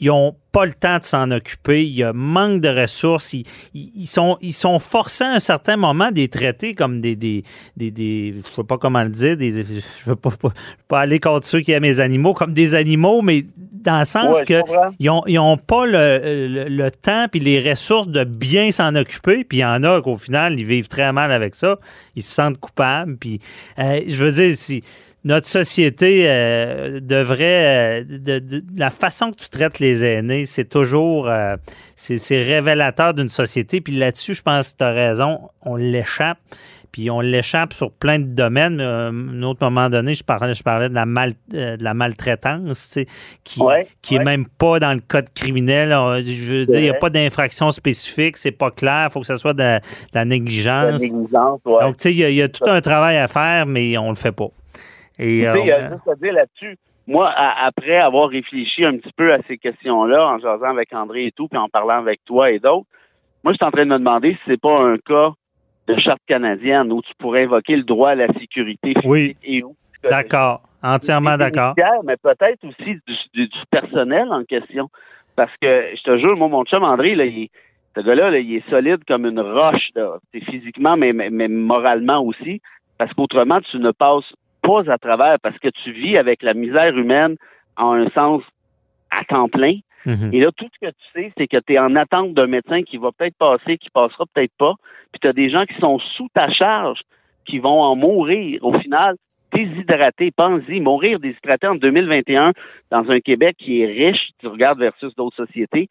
ils 0.00 0.08
n'ont 0.08 0.34
pas 0.52 0.64
le 0.64 0.72
temps 0.72 0.98
de 0.98 1.04
s'en 1.04 1.30
occuper, 1.30 1.84
il 1.84 1.94
y 1.94 2.02
a 2.02 2.12
manque 2.12 2.60
de 2.60 2.68
ressources, 2.68 3.34
ils, 3.74 4.06
sont, 4.06 4.36
ils 4.40 4.52
sont 4.52 4.78
forcés 4.78 5.24
à 5.24 5.32
un 5.34 5.40
certain 5.40 5.76
moment 5.76 6.10
des 6.10 6.28
traités 6.28 6.74
comme 6.74 7.00
des, 7.00 7.14
des, 7.14 7.44
des, 7.76 7.90
des 7.90 8.34
je 8.38 8.54
sais 8.56 8.64
pas 8.64 8.78
comment 8.78 9.02
le 9.02 9.10
dire, 9.10 9.36
des, 9.36 9.62
je 9.62 9.80
veux 10.06 10.16
pas, 10.16 10.32
pas, 10.88 11.00
aller 11.00 11.20
contre 11.20 11.46
ceux 11.46 11.60
qui 11.60 11.72
aiment 11.72 11.84
les 11.84 12.00
animaux, 12.00 12.34
comme 12.34 12.52
des 12.52 12.74
animaux, 12.74 13.22
mais 13.22 13.44
dans 13.80 14.00
le 14.00 14.04
sens 14.04 14.42
qu'ils 14.42 14.62
n'ont 15.08 15.56
pas 15.56 15.86
le, 15.86 16.88
temps 16.90 17.26
puis 17.30 17.40
les 17.40 17.70
ressources 17.70 18.08
de 18.08 18.24
bien 18.24 18.70
s'en 18.70 18.94
occuper. 18.94 19.44
Puis 19.44 19.58
il 19.58 19.60
y 19.60 19.64
en 19.64 19.82
a 19.84 20.00
qu'au 20.02 20.16
final, 20.16 20.58
ils 20.58 20.66
vivent 20.66 20.88
très 20.88 21.12
mal 21.12 21.32
avec 21.32 21.54
ça. 21.54 21.78
Ils 22.16 22.22
se 22.22 22.32
sentent 22.32 22.58
coupables. 22.58 23.16
Puis 23.16 23.40
euh, 23.78 24.00
je 24.06 24.24
veux 24.24 24.32
dire, 24.32 24.56
si 24.56 24.82
notre 25.24 25.46
société 25.46 26.24
euh, 26.26 27.00
devrait. 27.00 28.04
de, 28.04 28.62
la 28.76 28.90
façon 28.90 29.32
que 29.32 29.36
tu 29.36 29.48
traites 29.48 29.78
les 29.78 30.04
aînés, 30.04 30.44
c'est 30.44 30.68
toujours. 30.68 31.30
c'est 31.96 32.42
révélateur 32.42 33.14
d'une 33.14 33.28
société. 33.28 33.80
Puis 33.80 33.96
là-dessus, 33.96 34.34
je 34.34 34.42
pense 34.42 34.72
que 34.72 34.78
tu 34.78 34.84
as 34.84 34.92
raison. 34.92 35.50
On 35.62 35.76
l'échappe 35.76 36.38
puis 36.92 37.10
on 37.10 37.20
l'échappe 37.20 37.72
sur 37.72 37.92
plein 37.92 38.18
de 38.18 38.24
domaines. 38.24 38.80
À 38.80 39.08
un 39.08 39.42
autre 39.42 39.58
moment 39.62 39.88
donné, 39.88 40.14
je 40.14 40.24
parlais, 40.24 40.54
je 40.54 40.62
parlais 40.62 40.88
de 40.88 40.94
la, 40.94 41.06
mal, 41.06 41.32
euh, 41.54 41.76
de 41.76 41.84
la 41.84 41.94
maltraitance, 41.94 42.98
qui, 43.44 43.60
qui 44.02 44.16
est 44.16 44.24
même 44.24 44.46
pas 44.46 44.80
dans 44.80 44.92
le 44.92 45.00
code 45.00 45.32
criminel. 45.34 45.90
Je 46.24 46.52
veux 46.52 46.66
dire, 46.66 46.78
il 46.78 46.84
n'y 46.84 46.90
a 46.90 46.94
pas 46.94 47.10
d'infraction 47.10 47.70
spécifique, 47.70 48.36
c'est 48.36 48.50
pas 48.50 48.70
clair, 48.70 49.06
il 49.08 49.12
faut 49.12 49.20
que 49.20 49.26
ce 49.26 49.36
soit 49.36 49.54
de, 49.54 49.78
la 50.14 50.24
négligence. 50.24 51.00
négligence 51.00 51.60
Donc, 51.64 51.96
tu 51.96 52.02
sais, 52.02 52.14
il 52.14 52.34
y, 52.34 52.42
a 52.42 52.48
tout 52.48 52.64
un 52.66 52.80
travail 52.80 53.16
à 53.16 53.28
faire, 53.28 53.66
mais 53.66 53.96
on 53.96 54.10
le 54.10 54.16
fait 54.16 54.32
pas. 54.32 54.48
Et, 55.20 55.46
euh, 55.46 55.58
il 55.58 55.66
y 55.66 55.72
a 55.72 55.90
juste 55.90 56.08
à 56.08 56.14
dire 56.14 56.32
là-dessus. 56.32 56.76
Moi, 57.06 57.30
après 57.30 57.96
avoir 57.96 58.28
réfléchi 58.28 58.84
un 58.84 58.96
petit 58.96 59.12
peu 59.16 59.32
à 59.32 59.38
ces 59.48 59.58
questions-là, 59.58 60.26
en 60.26 60.38
jasant 60.38 60.70
avec 60.70 60.92
André 60.92 61.26
et 61.26 61.32
tout, 61.32 61.48
puis 61.48 61.58
en 61.58 61.68
parlant 61.68 61.98
avec 61.98 62.20
toi 62.24 62.50
et 62.50 62.58
d'autres, 62.58 62.86
moi, 63.42 63.52
je 63.52 63.56
suis 63.56 63.66
en 63.66 63.70
train 63.70 63.84
de 63.84 63.90
me 63.90 63.98
demander 63.98 64.32
si 64.32 64.40
c'est 64.46 64.60
pas 64.60 64.80
un 64.80 64.96
cas 64.98 65.32
de 65.88 65.98
charte 65.98 66.20
canadienne 66.26 66.92
où 66.92 67.02
tu 67.02 67.12
pourrais 67.18 67.44
invoquer 67.44 67.76
le 67.76 67.82
droit 67.82 68.10
à 68.10 68.14
la 68.14 68.28
sécurité 68.34 68.92
physique 68.94 69.06
oui. 69.06 69.36
et 69.42 69.62
où. 69.62 69.74
D'accord, 70.08 70.62
entièrement 70.82 71.36
d'accord. 71.36 71.74
Mais 72.04 72.16
peut-être 72.16 72.64
aussi 72.64 72.98
du, 73.34 73.48
personnel 73.70 74.28
en 74.30 74.44
question. 74.44 74.88
Parce 75.36 75.52
que, 75.60 75.84
je 75.96 76.02
te 76.02 76.18
jure, 76.18 76.36
moi, 76.36 76.48
mon 76.48 76.64
chum 76.64 76.84
André, 76.84 77.14
là, 77.14 77.24
il, 77.24 77.48
ce 77.96 78.00
gars-là, 78.00 78.38
il 78.38 78.56
est 78.56 78.70
solide 78.70 79.04
comme 79.06 79.26
une 79.26 79.40
roche, 79.40 79.88
C'est 80.32 80.44
physiquement, 80.44 80.96
mais, 80.96 81.12
mais, 81.12 81.48
moralement 81.48 82.22
aussi. 82.22 82.60
Parce 82.98 83.12
qu'autrement, 83.14 83.60
tu 83.70 83.78
ne 83.78 83.90
passes 83.90 84.32
pas 84.62 84.90
à 84.90 84.98
travers 84.98 85.38
parce 85.42 85.58
que 85.58 85.68
tu 85.68 85.92
vis 85.92 86.16
avec 86.16 86.42
la 86.42 86.54
misère 86.54 86.96
humaine 86.96 87.36
en 87.76 87.92
un 87.92 88.10
sens 88.10 88.42
à 89.10 89.24
temps 89.24 89.48
plein. 89.48 89.78
Mhm. 90.06 90.30
Et 90.32 90.40
là, 90.40 90.50
tout 90.56 90.66
ce 90.72 90.86
que 90.86 90.90
tu 90.90 91.06
sais, 91.14 91.32
c'est 91.36 91.46
que 91.46 91.58
tu 91.58 91.74
es 91.74 91.78
en 91.78 91.94
attente 91.96 92.32
d'un 92.34 92.46
médecin 92.46 92.82
qui 92.82 92.96
va 92.96 93.10
peut-être 93.12 93.36
passer, 93.36 93.76
qui 93.78 93.90
passera 93.90 94.24
peut-être 94.32 94.52
pas. 94.58 94.74
Puis 95.12 95.20
tu 95.20 95.28
as 95.28 95.32
des 95.32 95.50
gens 95.50 95.66
qui 95.66 95.78
sont 95.80 95.98
sous 96.16 96.28
ta 96.32 96.50
charge, 96.50 97.00
qui 97.46 97.58
vont 97.58 97.82
en 97.82 97.96
mourir. 97.96 98.64
Au 98.64 98.78
final, 98.78 99.16
déshydratés, 99.52 100.30
pense-y, 100.30 100.80
mourir 100.80 101.18
déshydraté 101.20 101.66
en 101.66 101.74
2021 101.74 102.52
dans 102.90 103.10
un 103.10 103.20
Québec 103.20 103.56
qui 103.58 103.82
est 103.82 103.86
riche, 103.86 104.30
tu 104.38 104.46
regardes 104.46 104.78
versus 104.78 105.14
d'autres 105.16 105.36
sociétés, 105.36 105.88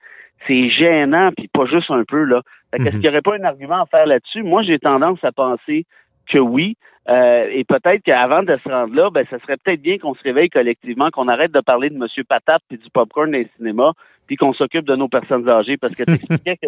c'est 0.48 0.70
gênant, 0.70 1.32
puis 1.36 1.48
pas 1.50 1.66
juste 1.66 1.92
un 1.92 2.04
peu, 2.08 2.24
là. 2.24 2.42
Est-ce 2.74 2.84
mhm. 2.84 2.90
qu'il 2.92 3.00
n'y 3.02 3.08
aurait 3.10 3.22
pas 3.22 3.36
un 3.36 3.44
argument 3.44 3.82
à 3.82 3.86
faire 3.86 4.06
là-dessus? 4.06 4.44
Moi, 4.44 4.64
j'ai 4.64 4.80
tendance 4.80 5.24
à 5.24 5.32
penser 5.32 5.86
que 6.30 6.38
oui. 6.38 6.78
Euh, 7.10 7.48
et 7.52 7.64
peut-être 7.64 8.04
qu'avant 8.04 8.44
de 8.44 8.56
se 8.64 8.70
rendre 8.70 8.94
là, 8.94 9.10
ben, 9.10 9.26
ça 9.30 9.40
serait 9.40 9.58
peut-être 9.58 9.82
bien 9.82 9.98
qu'on 9.98 10.14
se 10.14 10.22
réveille 10.22 10.50
collectivement, 10.50 11.10
qu'on 11.10 11.28
arrête 11.28 11.52
de 11.52 11.60
parler 11.60 11.90
de 11.90 11.96
M. 11.96 12.06
Patate 12.28 12.62
puis 12.70 12.78
du 12.78 12.90
popcorn 12.92 13.32
dans 13.32 13.38
les 13.38 13.50
cinémas, 13.58 13.94
puis 14.28 14.36
qu'on 14.36 14.54
s'occupe 14.54 14.86
de 14.86 14.96
nos 14.96 15.08
personnes 15.08 15.50
âgées. 15.50 15.78
Parce 15.78 15.96
que 15.96 16.04
tu 16.04 16.12
expliquais 16.12 16.58
que 16.58 16.68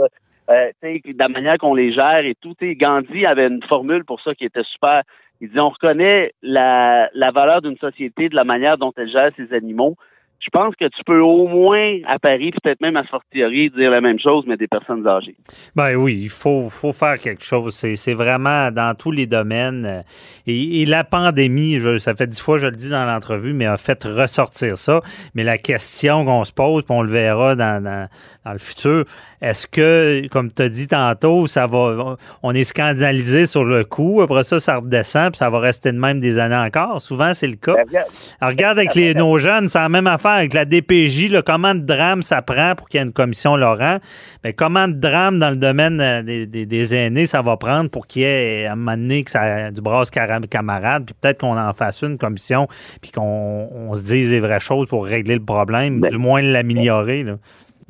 euh, 0.50 0.72
de 0.84 1.20
la 1.20 1.30
manière 1.30 1.58
qu'on 1.60 1.76
les 1.76 1.94
gère 1.94 2.26
et 2.26 2.36
tout, 2.42 2.56
Gandhi 2.60 3.26
avait 3.26 3.48
une 3.48 3.64
formule 3.64 4.04
pour 4.04 4.20
ça 4.22 4.34
qui 4.34 4.46
était 4.46 4.64
super. 4.64 5.04
Il 5.42 5.50
disait 5.50 5.60
on 5.60 5.70
reconnaît 5.70 6.34
la, 6.42 7.10
la 7.14 7.32
valeur 7.32 7.62
d'une 7.62 7.78
société 7.78 8.30
de 8.30 8.36
la 8.36 8.44
manière 8.44 8.78
dont 8.78 8.94
elle 8.98 9.10
gère 9.10 9.32
ses 9.38 9.54
animaux 9.54 9.96
je 10.42 10.50
pense 10.52 10.76
que 10.76 10.86
tu 10.86 11.04
peux 11.06 11.20
au 11.20 11.48
moins 11.48 11.98
à 12.08 12.18
Paris, 12.18 12.52
peut-être 12.52 12.82
même 12.82 12.98
à 12.98 13.04
Fortiori, 13.04 13.70
dire 13.70 13.92
la 13.92 14.02
même 14.02 14.20
chose, 14.20 14.44
mais 14.48 14.58
des 14.58 14.68
personnes 14.68 15.08
âgées. 15.08 15.36
Ben 15.76 15.96
oui, 15.96 16.20
il 16.24 16.30
faut, 16.30 16.70
faut 16.70 16.92
faire 16.92 17.20
quelque 17.20 17.44
chose. 17.44 17.76
C'est 17.76 18.14
vraiment 18.14 18.72
dans 18.72 18.96
tous 18.98 19.12
les 19.12 19.28
domaines. 19.28 20.04
Et, 20.48 20.86
la 20.86 21.04
pandémie, 21.04 21.80
ça 22.00 22.16
fait 22.16 22.28
dix 22.28 22.42
fois 22.42 22.58
je 22.58 22.66
le 22.66 22.76
dis 22.76 22.90
dans 22.90 23.06
l'entrevue, 23.06 23.54
mais 23.54 23.66
a 23.66 23.78
fait 23.78 24.04
ressortir 24.04 24.78
ça. 24.78 25.02
Mais 25.36 25.44
la 25.44 25.58
question 25.58 26.26
qu'on 26.26 26.44
se 26.44 26.52
pose, 26.52 26.84
puis 26.84 26.96
on 26.96 27.04
le 27.04 27.10
verra 27.10 27.56
dans, 27.56 27.84
dans, 27.84 28.08
le 28.52 28.58
futur, 28.58 29.06
est-ce 29.42 29.68
que, 29.68 30.28
comme 30.28 30.52
tu 30.52 30.64
as 30.64 30.70
dit 30.70 30.88
tantôt, 30.88 31.48
ça 31.48 31.68
va, 31.68 32.18
on 32.44 32.54
est 32.54 32.64
scandalisé 32.64 33.46
sur 33.46 33.64
le 33.64 33.84
coup, 33.84 34.22
après 34.22 34.44
ça, 34.44 34.60
ça 34.60 34.78
redescend, 34.78 35.32
puis 35.32 35.38
ça 35.38 35.50
va 35.50 35.60
rester 35.60 35.92
de 35.92 35.98
même 36.00 36.20
des 36.20 36.40
années 36.40 36.56
encore? 36.56 37.00
Souvent, 37.00 37.34
c'est 37.34 37.48
le 37.48 37.56
cas. 37.56 37.76
Ben, 37.92 38.04
regarde, 38.42 38.80
avec 38.80 38.96
les, 38.96 39.14
nos 39.14 39.38
jeunes, 39.38 39.70
c'est 39.70 39.80
la 39.80 39.90
même 39.90 40.08
affaire 40.08 40.31
avec 40.34 40.54
la 40.54 40.66
DPJ, 40.66 41.30
là, 41.32 41.42
comment 41.42 41.76
de 41.76 41.80
drame 41.80 42.22
ça 42.22 42.42
prend 42.42 42.74
pour 42.76 42.90
qu'il 42.90 43.00
y 43.00 43.04
ait 43.04 43.06
une 43.06 43.14
commission 43.14 43.56
Laurent? 43.56 43.98
Mais 44.44 44.54
comment 44.54 44.88
de 44.88 44.94
drame 44.94 45.40
dans 45.40 45.50
le 45.50 45.56
domaine 45.56 46.00
euh, 46.02 46.22
des, 46.24 46.96
aînés 46.96 47.26
ça 47.26 47.42
va 47.42 47.58
prendre 47.58 47.90
pour 47.90 48.08
qu'il 48.08 48.24
y 48.24 48.26
ait 48.26 48.66
à 48.66 48.74
un 48.74 48.76
moment 48.76 48.98
donné 48.98 49.24
que 49.24 49.32
ça, 49.32 49.72
du 49.72 49.82
brasse 49.82 50.10
camarade, 50.12 51.06
puis 51.06 51.16
peut-être 51.20 51.40
qu'on 51.42 51.58
en 51.58 51.74
fasse 51.74 52.02
une 52.02 52.18
commission, 52.18 52.68
puis 53.02 53.12
qu'on 53.12 53.94
se 53.94 54.08
dise 54.08 54.32
les 54.32 54.40
vraies 54.40 54.60
choses 54.60 54.88
pour 54.88 55.06
régler 55.06 55.36
le 55.36 55.46
problème, 55.46 56.00
ben, 56.00 56.10
du 56.10 56.18
moins 56.18 56.42
l'améliorer. 56.42 57.24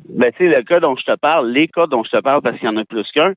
Ben, 0.08 0.32
tu 0.32 0.38
sais, 0.38 0.56
le 0.56 0.62
cas 0.62 0.80
dont 0.80 0.96
je 0.96 1.04
te 1.04 1.16
parle, 1.16 1.50
les 1.50 1.68
cas 1.68 1.86
dont 1.86 2.02
je 2.04 2.10
te 2.10 2.20
parle, 2.20 2.42
parce 2.42 2.58
qu'il 2.58 2.66
y 2.66 2.72
en 2.72 2.76
a 2.76 2.84
plus 2.84 3.06
qu'un, 3.14 3.34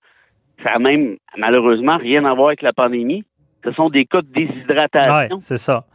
ça 0.64 0.74
n'a 0.74 0.80
même 0.80 1.18
malheureusement 1.38 1.98
rien 1.98 2.26
à 2.26 2.34
voir 2.34 2.48
avec 2.48 2.62
la 2.62 2.74
pandémie. 2.74 3.24
Ce 3.64 3.72
sont 3.74 3.90
des 3.90 4.06
cas 4.06 4.22
de 4.22 4.28
déshydratation. 4.28 5.36
Oui, 5.36 5.38
c'est 5.42 5.58
ça. 5.58 5.86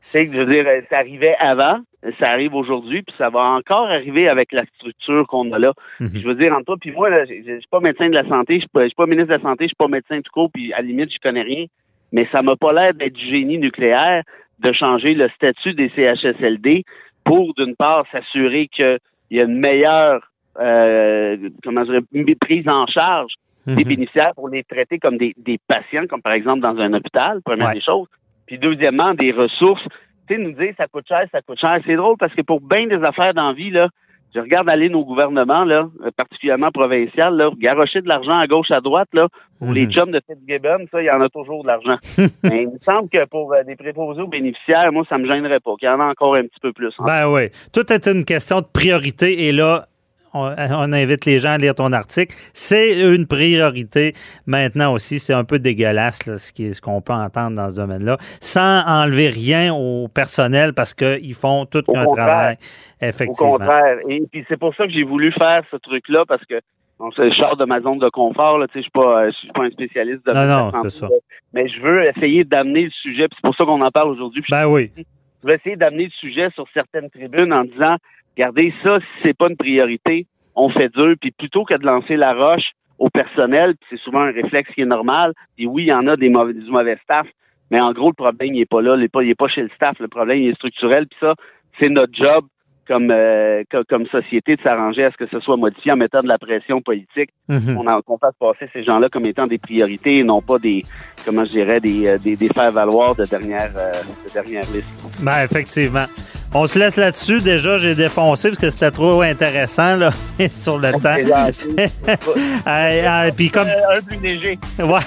C'est 0.00 0.26
je 0.26 0.38
veux 0.38 0.46
dire, 0.46 0.64
ça 0.88 0.98
arrivait 0.98 1.34
avant, 1.40 1.80
ça 2.18 2.30
arrive 2.30 2.54
aujourd'hui, 2.54 3.02
puis 3.02 3.14
ça 3.18 3.30
va 3.30 3.40
encore 3.40 3.86
arriver 3.86 4.28
avec 4.28 4.52
la 4.52 4.64
structure 4.76 5.26
qu'on 5.26 5.50
a 5.52 5.58
là. 5.58 5.72
Mhm. 6.00 6.10
Je 6.14 6.26
veux 6.26 6.34
dire, 6.34 6.52
entre 6.52 6.66
toi 6.66 6.76
puis 6.80 6.92
moi, 6.92 7.10
je 7.24 7.34
ne 7.34 7.58
suis 7.58 7.68
pas 7.70 7.80
médecin 7.80 8.08
de 8.08 8.14
la 8.14 8.28
santé, 8.28 8.54
je 8.54 8.60
suis 8.60 8.94
pas, 8.96 9.06
ministre 9.06 9.28
de 9.28 9.34
la 9.34 9.42
santé, 9.42 9.64
je 9.64 9.68
suis 9.68 9.76
pas 9.76 9.88
médecin 9.88 10.20
tout 10.20 10.32
court, 10.32 10.50
puis 10.52 10.72
à 10.72 10.78
la 10.78 10.82
limite, 10.82 11.12
je 11.12 11.18
connais 11.22 11.42
rien. 11.42 11.66
Mais 12.12 12.28
ça 12.30 12.42
m'a 12.42 12.56
pas 12.56 12.72
l'air 12.72 12.94
d'être 12.94 13.14
du 13.14 13.26
génie 13.26 13.58
nucléaire 13.58 14.22
de 14.60 14.72
changer 14.72 15.14
le 15.14 15.28
statut 15.30 15.74
des 15.74 15.90
CHSLD 15.90 16.84
pour, 17.24 17.52
d'une 17.54 17.76
part, 17.76 18.06
s'assurer 18.10 18.68
qu'il 18.68 18.98
y 19.30 19.40
a 19.40 19.44
une 19.44 19.58
meilleure 19.58 20.20
euh, 20.58 21.36
comment 21.62 21.84
dire, 21.84 22.00
prise 22.40 22.68
en 22.68 22.86
charge 22.86 23.32
des 23.66 23.84
mhm. 23.84 23.88
bénéficiaires 23.88 24.32
pour 24.34 24.48
les 24.48 24.62
traiter 24.62 24.98
comme 24.98 25.18
des, 25.18 25.34
patients, 25.66 26.06
comme 26.08 26.22
par 26.22 26.32
exemple 26.32 26.60
dans 26.60 26.76
un 26.78 26.92
hôpital, 26.92 27.42
première 27.42 27.72
des 27.72 27.80
choses. 27.80 28.06
Puis 28.46 28.58
deuxièmement, 28.58 29.12
des 29.14 29.32
ressources 29.32 29.84
tu 30.28 30.34
sais, 30.34 30.40
nous 30.40 30.52
dire 30.52 30.74
ça 30.76 30.86
coûte 30.86 31.06
cher, 31.08 31.24
ça 31.32 31.40
coûte 31.42 31.58
cher. 31.60 31.78
C'est 31.86 31.96
drôle 31.96 32.16
parce 32.18 32.34
que 32.34 32.42
pour 32.42 32.60
bien 32.60 32.86
des 32.86 33.02
affaires 33.04 33.34
d'envie, 33.34 33.70
là, 33.70 33.88
je 34.34 34.40
regarde 34.40 34.68
aller 34.68 34.88
nos 34.88 35.04
gouvernements, 35.04 35.64
là, 35.64 35.88
euh, 36.04 36.10
particulièrement 36.14 36.70
provinciaux, 36.70 37.30
là, 37.30 37.50
garocher 37.58 38.02
de 38.02 38.08
l'argent 38.08 38.38
à 38.38 38.46
gauche, 38.46 38.70
à 38.70 38.80
droite, 38.80 39.08
là, 39.14 39.28
pour 39.58 39.72
les 39.72 39.86
mhm. 39.86 39.92
chums 39.92 40.10
de 40.10 40.20
Fitzgibbon, 40.26 40.86
ça, 40.90 41.00
il 41.00 41.06
y 41.06 41.10
en 41.10 41.20
a 41.22 41.28
toujours 41.28 41.62
de 41.62 41.68
l'argent. 41.68 41.96
Mais 42.44 42.64
il 42.64 42.68
me 42.68 42.78
semble 42.80 43.08
que 43.08 43.24
pour 43.26 43.54
euh, 43.54 43.62
des 43.64 43.76
préposés 43.76 44.20
aux 44.20 44.28
bénéficiaires, 44.28 44.92
moi, 44.92 45.04
ça 45.08 45.16
me 45.16 45.26
gênerait 45.26 45.60
pas, 45.60 45.74
qu'il 45.78 45.88
y 45.88 45.90
en 45.90 46.00
a 46.00 46.04
encore 46.04 46.34
un 46.34 46.42
petit 46.42 46.60
peu 46.60 46.72
plus. 46.72 46.92
Hein. 46.98 47.04
Ben 47.06 47.32
oui. 47.32 47.48
Tout 47.72 47.90
est 47.92 48.06
une 48.06 48.24
question 48.24 48.60
de 48.60 48.66
priorité 48.66 49.48
et 49.48 49.52
là, 49.52 49.86
on, 50.34 50.92
invite 50.92 51.24
les 51.24 51.38
gens 51.38 51.52
à 51.52 51.58
lire 51.58 51.74
ton 51.74 51.92
article. 51.92 52.34
C'est 52.52 53.00
une 53.00 53.26
priorité. 53.26 54.12
Maintenant 54.46 54.92
aussi, 54.92 55.18
c'est 55.18 55.32
un 55.32 55.44
peu 55.44 55.58
dégueulasse 55.58 56.18
ce 56.36 56.80
qu'on 56.80 57.00
peut 57.00 57.12
entendre 57.12 57.56
dans 57.56 57.70
ce 57.70 57.76
domaine-là, 57.76 58.16
sans 58.40 58.82
enlever 58.86 59.28
rien 59.28 59.74
au 59.74 60.08
personnel 60.08 60.72
parce 60.74 60.94
qu'ils 60.94 61.34
font 61.34 61.66
tout 61.66 61.82
un 61.94 62.04
travail. 62.04 62.56
Effectivement. 63.00 63.54
Au 63.54 63.58
contraire. 63.58 63.98
Et 64.08 64.22
puis 64.30 64.44
c'est 64.48 64.58
pour 64.58 64.74
ça 64.74 64.86
que 64.86 64.92
j'ai 64.92 65.04
voulu 65.04 65.32
faire 65.32 65.62
ce 65.70 65.76
truc-là 65.76 66.24
parce 66.26 66.44
que 66.44 66.60
je 67.00 67.34
sors 67.36 67.56
de 67.56 67.64
ma 67.64 67.80
zone 67.80 67.98
de 67.98 68.08
confort. 68.08 68.58
je 68.58 68.78
ne 68.78 68.82
suis 68.82 68.90
pas, 68.90 69.30
suis 69.32 69.48
pas 69.48 69.64
un 69.64 69.70
spécialiste 69.70 70.24
de 70.26 70.32
Non, 70.32 70.46
non, 70.46 70.82
c'est 70.84 70.90
ça. 70.90 71.08
Mais 71.52 71.68
je 71.68 71.80
veux 71.80 72.04
essayer 72.04 72.44
d'amener 72.44 72.84
le 72.84 72.90
sujet. 72.90 73.26
C'est 73.30 73.42
pour 73.42 73.54
ça 73.54 73.64
qu'on 73.64 73.80
en 73.80 73.90
parle 73.90 74.10
aujourd'hui. 74.10 74.42
Ben 74.50 74.66
oui. 74.66 74.90
Je 74.96 75.48
veux 75.48 75.54
essayer 75.54 75.76
d'amener 75.76 76.04
le 76.04 76.10
sujet 76.10 76.48
sur 76.54 76.66
certaines 76.72 77.10
tribunes 77.10 77.52
en 77.52 77.64
disant 77.64 77.96
Regardez, 78.36 78.72
ça, 78.82 78.98
si 79.00 79.06
c'est 79.22 79.36
pas 79.36 79.48
une 79.48 79.56
priorité, 79.56 80.26
on 80.54 80.68
fait 80.70 80.88
dur. 80.88 81.14
Puis 81.20 81.30
plutôt 81.30 81.64
que 81.64 81.74
de 81.74 81.84
lancer 81.84 82.16
la 82.16 82.34
roche 82.34 82.72
au 82.98 83.08
personnel, 83.10 83.74
c'est 83.90 83.98
souvent 83.98 84.20
un 84.20 84.32
réflexe 84.32 84.70
qui 84.74 84.82
est 84.82 84.86
normal. 84.86 85.32
Puis 85.56 85.66
oui, 85.66 85.84
il 85.84 85.88
y 85.88 85.92
en 85.92 86.06
a 86.06 86.16
des 86.16 86.28
mauvais, 86.28 86.54
du 86.54 86.70
mauvais 86.70 86.98
staff, 87.02 87.26
mais 87.70 87.80
en 87.80 87.92
gros, 87.92 88.08
le 88.08 88.14
problème, 88.14 88.54
il 88.54 88.58
n'est 88.58 88.66
pas 88.66 88.80
là. 88.80 88.94
Il 88.96 89.00
n'est 89.00 89.08
pas, 89.08 89.20
pas 89.36 89.48
chez 89.48 89.62
le 89.62 89.70
staff. 89.74 89.98
Le 89.98 90.08
problème, 90.08 90.38
il 90.38 90.48
est 90.48 90.54
structurel. 90.54 91.06
Puis 91.06 91.18
ça, 91.20 91.34
c'est 91.78 91.88
notre 91.88 92.14
job 92.14 92.46
comme, 92.86 93.10
euh, 93.10 93.64
comme 93.88 94.06
société 94.06 94.56
de 94.56 94.62
s'arranger 94.62 95.04
à 95.04 95.10
ce 95.10 95.16
que 95.16 95.26
ce 95.26 95.40
soit 95.40 95.56
modifié 95.56 95.92
en 95.92 95.96
mettant 95.96 96.22
de 96.22 96.28
la 96.28 96.38
pression 96.38 96.80
politique, 96.80 97.30
mhm. 97.48 97.74
qu'on 98.06 98.18
fasse 98.18 98.34
passer 98.38 98.70
ces 98.72 98.84
gens-là 98.84 99.08
comme 99.08 99.26
étant 99.26 99.46
des 99.46 99.58
priorités 99.58 100.18
et 100.18 100.22
non 100.22 100.40
pas 100.40 100.58
des, 100.58 100.82
comment 101.24 101.44
je 101.44 101.50
dirais, 101.50 101.80
des, 101.80 102.06
euh, 102.06 102.18
des, 102.18 102.36
des 102.36 102.48
faire-valoir 102.48 103.16
de 103.16 103.24
dernière, 103.24 103.72
euh, 103.76 103.92
de 104.24 104.32
dernière 104.32 104.70
liste. 104.72 105.20
Ben, 105.20 105.44
effectivement. 105.44 106.06
On 106.54 106.66
se 106.66 106.78
laisse 106.78 106.96
là-dessus. 106.96 107.40
Déjà, 107.40 107.78
j'ai 107.78 107.94
défoncé 107.94 108.50
parce 108.50 108.60
que 108.60 108.70
c'était 108.70 108.90
trop 108.90 109.20
intéressant 109.22 109.96
là, 109.96 110.10
sur 110.48 110.78
le 110.78 110.92
temps. 110.92 111.16
Puis 113.36 113.50
comme... 113.50 113.68
Un 113.68 114.02
plus 114.02 114.20
léger. 114.20 114.58
Ouais, 114.78 115.00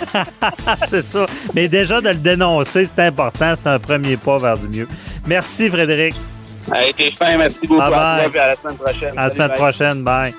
c'est 0.87 1.03
ça. 1.03 1.25
Mais 1.53 1.67
déjà, 1.67 2.01
de 2.01 2.09
le 2.09 2.15
dénoncer, 2.15 2.85
c'est 2.85 3.03
important. 3.03 3.53
C'est 3.55 3.67
un 3.67 3.79
premier 3.79 4.17
pas 4.17 4.37
vers 4.37 4.57
du 4.57 4.67
mieux. 4.67 4.87
Merci, 5.25 5.69
Frédéric. 5.69 6.15
A 6.71 6.85
été 6.85 7.11
fin, 7.17 7.37
merci 7.37 7.57
beaucoup 7.65 7.79
Bye 7.79 7.93
à 7.93 8.27
bye. 8.29 8.39
à 8.39 8.47
la 8.47 8.55
semaine 8.55 8.77
prochaine. 8.77 9.17
À 9.17 9.23
la 9.23 9.29
semaine 9.29 9.47
bye. 9.47 9.57
prochaine. 9.57 10.03
Bye. 10.03 10.33